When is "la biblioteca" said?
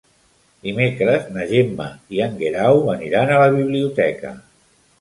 3.45-4.37